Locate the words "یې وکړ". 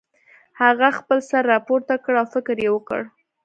2.63-3.01